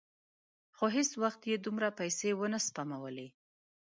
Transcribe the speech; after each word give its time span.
خو 0.75 0.85
هېڅ 0.95 1.11
وخت 1.23 1.41
یې 1.51 1.55
دومره 1.65 1.89
پیسې 1.99 2.29
ونه 2.33 2.59
سپمولې. 2.67 3.27